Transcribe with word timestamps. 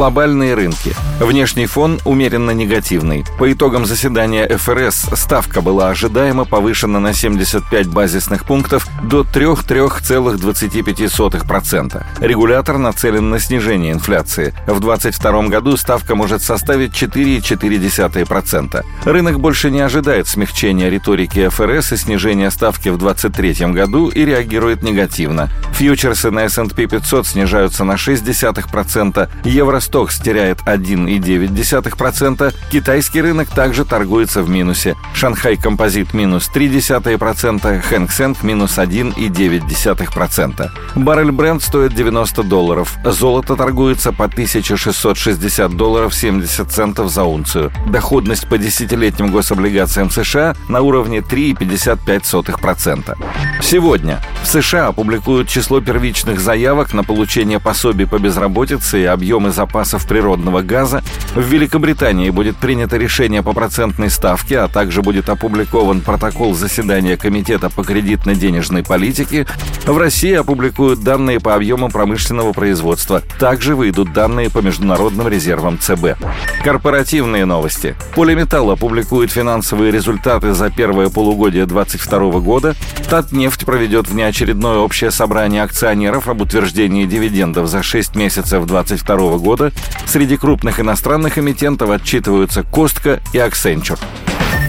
Глобальные 0.00 0.54
рынки. 0.54 0.94
Внешний 1.20 1.66
фон 1.66 2.00
умеренно 2.06 2.52
негативный. 2.52 3.26
По 3.38 3.52
итогам 3.52 3.84
заседания 3.84 4.48
ФРС 4.48 5.10
ставка 5.12 5.60
была 5.60 5.90
ожидаемо 5.90 6.46
повышена 6.46 7.00
на 7.00 7.12
75 7.12 7.88
базисных 7.88 8.46
пунктов 8.46 8.88
до 9.02 9.24
3,25%. 9.24 12.02
Регулятор 12.20 12.78
нацелен 12.78 13.28
на 13.28 13.38
снижение 13.38 13.92
инфляции. 13.92 14.54
В 14.66 14.80
2022 14.80 15.48
году 15.48 15.76
ставка 15.76 16.14
может 16.14 16.40
составить 16.40 16.94
4,4%. 16.94 18.82
Рынок 19.04 19.38
больше 19.38 19.70
не 19.70 19.80
ожидает 19.80 20.28
смягчения 20.28 20.88
риторики 20.88 21.50
ФРС 21.50 21.92
и 21.92 21.98
снижения 21.98 22.50
ставки 22.50 22.88
в 22.88 22.96
2023 22.96 23.66
году 23.74 24.08
и 24.08 24.24
реагирует 24.24 24.82
негативно. 24.82 25.50
Фьючерсы 25.74 26.30
на 26.30 26.44
S&P 26.44 26.86
500 26.86 27.26
снижаются 27.26 27.84
на 27.84 27.96
0,6%, 27.96 29.28
евро 29.44 29.78
Евростокс 29.90 30.20
теряет 30.20 30.60
1,9%, 30.66 32.54
китайский 32.70 33.20
рынок 33.22 33.48
также 33.48 33.84
торгуется 33.84 34.42
в 34.42 34.48
минусе. 34.48 34.94
Шанхай 35.14 35.56
Композит 35.56 36.14
минус 36.14 36.48
0,3%, 36.54 37.80
Хэнк 37.80 38.12
Сенг 38.12 38.44
минус 38.44 38.78
1,9%. 38.78 40.70
Баррель 40.94 41.32
бренд 41.32 41.60
стоит 41.62 41.92
90 41.92 42.44
долларов. 42.44 42.96
Золото 43.04 43.56
торгуется 43.56 44.12
по 44.12 44.26
1660 44.26 45.76
долларов 45.76 46.14
70 46.14 46.70
центов 46.70 47.10
за 47.10 47.24
унцию. 47.24 47.72
Доходность 47.88 48.48
по 48.48 48.58
десятилетним 48.58 49.32
гособлигациям 49.32 50.08
США 50.08 50.54
на 50.68 50.82
уровне 50.82 51.18
3,55%. 51.18 53.16
Сегодня 53.60 54.22
в 54.42 54.46
США 54.46 54.88
опубликуют 54.88 55.48
число 55.48 55.80
первичных 55.80 56.40
заявок 56.40 56.92
на 56.92 57.04
получение 57.04 57.60
пособий 57.60 58.06
по 58.06 58.18
безработице 58.18 59.02
и 59.02 59.04
объемы 59.04 59.50
запасов 59.50 60.06
природного 60.06 60.62
газа, 60.62 61.02
в 61.34 61.40
Великобритании 61.40 62.30
будет 62.30 62.56
принято 62.56 62.96
решение 62.96 63.42
по 63.42 63.52
процентной 63.52 64.10
ставке, 64.10 64.58
а 64.58 64.68
также 64.68 65.02
будет 65.02 65.28
опубликован 65.28 66.00
протокол 66.00 66.54
заседания 66.54 67.16
Комитета 67.16 67.70
по 67.70 67.82
кредитно-денежной 67.82 68.82
политике, 68.82 69.46
в 69.86 69.96
России 69.96 70.32
опубликуют 70.32 71.02
данные 71.02 71.40
по 71.40 71.54
объемам 71.54 71.90
промышленного 71.90 72.52
производства. 72.52 73.22
Также 73.38 73.74
выйдут 73.74 74.12
данные 74.12 74.50
по 74.50 74.58
международным 74.58 75.28
резервам 75.28 75.78
ЦБ. 75.78 76.16
Корпоративные 76.64 77.44
новости. 77.44 77.94
Полиметалл 78.14 78.70
опубликует 78.70 79.30
финансовые 79.30 79.90
результаты 79.90 80.52
за 80.54 80.70
первое 80.70 81.08
полугодие 81.08 81.66
2022 81.66 82.40
года. 82.40 82.74
Татнефть 83.08 83.64
проведет 83.64 84.08
внеочередное 84.30 84.76
общее 84.76 85.10
собрание 85.10 85.64
акционеров 85.64 86.28
об 86.28 86.40
утверждении 86.40 87.04
дивидендов 87.04 87.66
за 87.66 87.82
6 87.82 88.14
месяцев 88.14 88.64
2022 88.64 89.38
года 89.38 89.50
года 89.50 89.72
среди 90.06 90.36
крупных 90.36 90.78
иностранных 90.78 91.36
эмитентов 91.36 91.90
отчитываются 91.90 92.62
Костка 92.62 93.20
и 93.32 93.38
Accenture. 93.38 93.98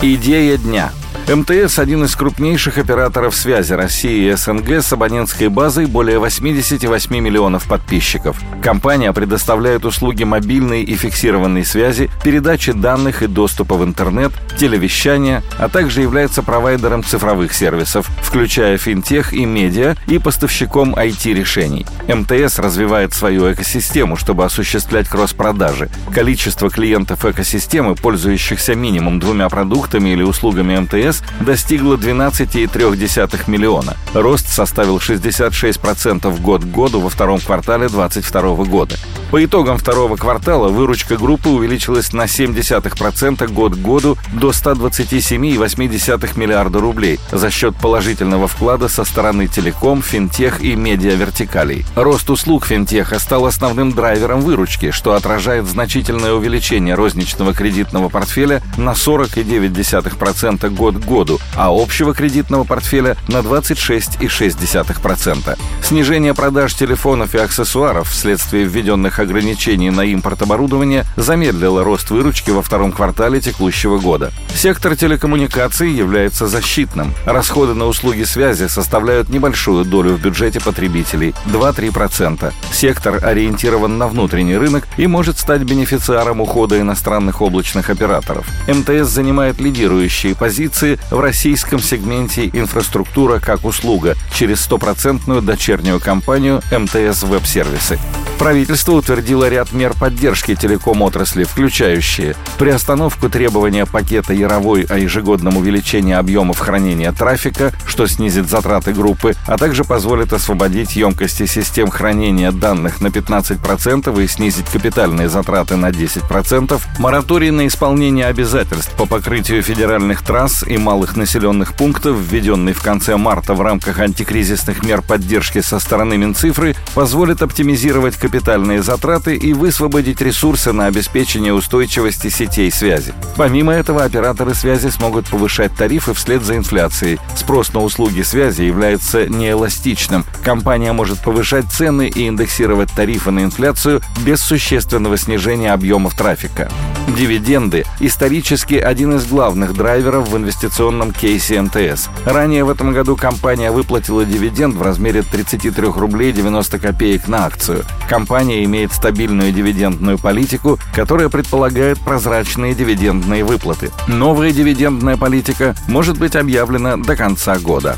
Идея 0.00 0.56
дня– 0.56 0.90
МТС– 1.28 1.78
один 1.78 2.04
из 2.04 2.16
крупнейших 2.16 2.78
операторов 2.78 3.36
связи 3.36 3.72
России 3.72 4.30
и 4.30 4.34
СНГ 4.34 4.82
с 4.82 4.92
абонентской 4.92 5.48
базой 5.48 5.86
более 5.86 6.18
88 6.18 7.16
миллионов 7.16 7.68
подписчиков. 7.68 8.40
Компания 8.60 9.12
предоставляет 9.12 9.84
услуги 9.84 10.24
мобильной 10.24 10.82
и 10.82 10.94
фиксированной 10.96 11.64
связи, 11.64 12.10
передачи 12.24 12.72
данных 12.72 13.22
и 13.22 13.28
доступа 13.28 13.76
в 13.76 13.84
интернет, 13.84 14.32
телевещания, 14.58 15.44
а 15.58 15.68
также 15.68 16.02
является 16.02 16.42
провайдером 16.42 17.04
цифровых 17.04 17.54
сервисов, 17.54 18.10
включая 18.20 18.76
финтех 18.76 19.32
и 19.32 19.44
медиа 19.44 19.94
и 20.08 20.18
поставщиком 20.18 20.94
IT-решений. 20.94 21.86
МТС 22.08 22.58
развивает 22.58 23.14
свою 23.14 23.52
экосистему, 23.52 24.16
чтобы 24.16 24.44
осуществлять 24.44 25.08
кросс-продажи. 25.08 25.88
Количество 26.12 26.68
клиентов 26.68 27.24
экосистемы, 27.24 27.94
пользующихся 27.94 28.74
минимум 28.74 29.20
двумя 29.20 29.48
продуктами 29.48 30.10
или 30.10 30.22
услугами 30.22 30.76
МТС, 30.76 31.11
ЕС 31.12 31.22
достигла 31.40 31.96
12,3 31.96 33.50
миллиона. 33.50 33.96
Рост 34.14 34.48
составил 34.48 34.98
66% 34.98 36.40
год 36.40 36.62
к 36.62 36.66
году 36.66 37.00
во 37.00 37.10
втором 37.10 37.40
квартале 37.40 37.88
2022 37.88 38.64
года. 38.64 38.96
По 39.30 39.42
итогам 39.42 39.78
второго 39.78 40.16
квартала 40.16 40.68
выручка 40.68 41.16
группы 41.16 41.48
увеличилась 41.48 42.12
на 42.12 42.24
0,7% 42.24 43.50
год 43.52 43.74
к 43.74 43.78
году 43.78 44.18
до 44.34 44.50
127,8 44.50 46.38
миллиарда 46.38 46.80
рублей 46.80 47.18
за 47.30 47.50
счет 47.50 47.74
положительного 47.76 48.46
вклада 48.46 48.88
со 48.88 49.04
стороны 49.04 49.46
телеком, 49.46 50.02
финтех 50.02 50.62
и 50.62 50.76
медиавертикалей. 50.76 51.86
Рост 51.94 52.28
услуг 52.28 52.66
финтеха 52.66 53.18
стал 53.18 53.46
основным 53.46 53.92
драйвером 53.92 54.42
выручки, 54.42 54.90
что 54.90 55.14
отражает 55.14 55.66
значительное 55.66 56.34
увеличение 56.34 56.94
розничного 56.94 57.54
кредитного 57.54 58.08
портфеля 58.10 58.62
на 58.76 58.90
40,9% 58.90 60.68
год 60.70 60.96
к 60.96 61.01
году, 61.04 61.38
а 61.56 61.70
общего 61.70 62.14
кредитного 62.14 62.64
портфеля 62.64 63.16
на 63.28 63.38
26,6%. 63.38 65.58
Снижение 65.82 66.34
продаж 66.34 66.74
телефонов 66.74 67.34
и 67.34 67.38
аксессуаров 67.38 68.10
вследствие 68.10 68.64
введенных 68.64 69.18
ограничений 69.18 69.90
на 69.90 70.02
импорт 70.02 70.42
оборудования 70.42 71.04
замедлило 71.16 71.84
рост 71.84 72.10
выручки 72.10 72.50
во 72.50 72.62
втором 72.62 72.92
квартале 72.92 73.40
текущего 73.40 73.98
года. 73.98 74.32
Сектор 74.54 74.96
телекоммуникаций 74.96 75.90
является 75.90 76.46
защитным. 76.46 77.14
Расходы 77.24 77.74
на 77.74 77.86
услуги 77.86 78.24
связи 78.24 78.68
составляют 78.68 79.28
небольшую 79.28 79.84
долю 79.84 80.14
в 80.14 80.22
бюджете 80.22 80.60
потребителей– 80.60 81.34
2-3%. 81.46 82.52
Сектор 82.72 83.24
ориентирован 83.24 83.98
на 83.98 84.08
внутренний 84.08 84.56
рынок 84.56 84.88
и 84.96 85.06
может 85.06 85.38
стать 85.38 85.62
бенефициаром 85.62 86.40
ухода 86.40 86.80
иностранных 86.80 87.42
облачных 87.42 87.90
операторов. 87.90 88.46
МТС 88.68 89.08
занимает 89.08 89.60
лидирующие 89.60 90.34
позиции 90.34 90.91
в 91.10 91.20
российском 91.20 91.80
сегменте 91.80 92.48
инфраструктура 92.52 93.38
как 93.38 93.64
услуга 93.64 94.16
через 94.34 94.60
стопроцентную 94.60 95.42
дочернюю 95.42 96.00
компанию 96.00 96.62
МТС 96.70 97.22
Веб-сервисы. 97.22 97.98
Правительство 98.38 98.92
утвердило 98.92 99.48
ряд 99.48 99.72
мер 99.72 99.94
поддержки 99.94 100.54
телеком-отрасли, 100.54 101.44
включающие 101.44 102.34
приостановку 102.58 103.28
требования 103.28 103.86
пакета 103.86 104.32
Яровой 104.32 104.82
о 104.82 104.98
ежегодном 104.98 105.56
увеличении 105.58 106.14
объемов 106.14 106.58
хранения 106.58 107.12
трафика, 107.12 107.72
что 107.86 108.06
снизит 108.06 108.48
затраты 108.48 108.92
группы, 108.92 109.34
а 109.46 109.56
также 109.56 109.84
позволит 109.84 110.32
освободить 110.32 110.96
емкости 110.96 111.46
систем 111.46 111.88
хранения 111.88 112.50
данных 112.50 113.00
на 113.00 113.08
15% 113.08 114.22
и 114.22 114.26
снизить 114.26 114.66
капитальные 114.66 115.28
затраты 115.28 115.76
на 115.76 115.90
10%, 115.90 116.80
мораторий 116.98 117.50
на 117.50 117.66
исполнение 117.68 118.26
обязательств 118.26 118.92
по 118.96 119.06
покрытию 119.06 119.62
федеральных 119.62 120.22
трасс 120.22 120.64
и 120.64 120.78
малых 120.78 121.16
населенных 121.16 121.76
пунктов, 121.76 122.16
введенный 122.18 122.72
в 122.72 122.82
конце 122.82 123.16
марта 123.16 123.54
в 123.54 123.60
рамках 123.60 124.00
антикризисных 124.00 124.82
мер 124.82 125.02
поддержки 125.02 125.60
со 125.60 125.78
стороны 125.78 126.16
Минцифры, 126.16 126.74
позволит 126.94 127.42
оптимизировать 127.42 128.16
капитальные 128.32 128.82
затраты 128.82 129.36
и 129.36 129.52
высвободить 129.52 130.22
ресурсы 130.22 130.72
на 130.72 130.86
обеспечение 130.86 131.52
устойчивости 131.52 132.30
сетей 132.30 132.72
связи. 132.72 133.12
Помимо 133.36 133.74
этого, 133.74 134.04
операторы 134.04 134.54
связи 134.54 134.88
смогут 134.88 135.26
повышать 135.26 135.74
тарифы 135.76 136.14
вслед 136.14 136.42
за 136.42 136.56
инфляцией. 136.56 137.18
Спрос 137.36 137.74
на 137.74 137.80
услуги 137.80 138.22
связи 138.22 138.62
является 138.62 139.26
неэластичным. 139.26 140.24
Компания 140.42 140.94
может 140.94 141.18
повышать 141.18 141.66
цены 141.66 142.08
и 142.08 142.26
индексировать 142.26 142.90
тарифы 142.90 143.30
на 143.32 143.40
инфляцию 143.40 144.00
без 144.24 144.40
существенного 144.40 145.18
снижения 145.18 145.70
объемов 145.70 146.14
трафика. 146.14 146.70
Дивиденды– 147.08 147.84
исторически 148.00 148.74
один 148.74 149.16
из 149.16 149.26
главных 149.26 149.74
драйверов 149.74 150.30
в 150.30 150.36
инвестиционном 150.38 151.12
кейсе 151.12 151.60
МТС. 151.60 152.08
Ранее 152.24 152.64
в 152.64 152.70
этом 152.70 152.94
году 152.94 153.14
компания 153.14 153.70
выплатила 153.70 154.24
дивиденд 154.24 154.74
в 154.74 154.80
размере 154.80 155.20
33 155.22 155.88
рублей 155.88 156.32
90 156.32 156.78
копеек 156.78 157.28
на 157.28 157.44
акцию. 157.44 157.84
Компания 158.12 158.62
имеет 158.64 158.92
стабильную 158.92 159.52
дивидендную 159.52 160.18
политику, 160.18 160.78
которая 160.94 161.30
предполагает 161.30 161.98
прозрачные 161.98 162.74
дивидендные 162.74 163.42
выплаты. 163.42 163.90
Новая 164.06 164.52
дивидендная 164.52 165.16
политика 165.16 165.74
может 165.88 166.18
быть 166.18 166.36
объявлена 166.36 166.98
до 166.98 167.16
конца 167.16 167.58
года. 167.58 167.96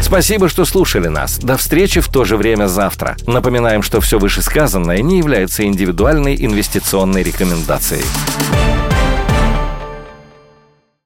Спасибо, 0.00 0.48
что 0.48 0.64
слушали 0.64 1.08
нас. 1.08 1.36
До 1.38 1.58
встречи 1.58 2.00
в 2.00 2.08
то 2.08 2.24
же 2.24 2.38
время 2.38 2.68
завтра. 2.68 3.18
Напоминаем, 3.26 3.82
что 3.82 4.00
все 4.00 4.18
вышесказанное 4.18 5.02
не 5.02 5.18
является 5.18 5.62
индивидуальной 5.66 6.36
инвестиционной 6.42 7.22
рекомендацией. 7.22 8.04